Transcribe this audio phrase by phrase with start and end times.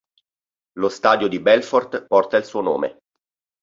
[0.79, 3.01] Lo stadio di Belfort porta il suo nome.